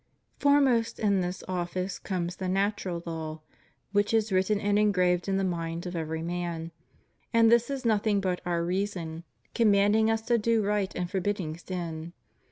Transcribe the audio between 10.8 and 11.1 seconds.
and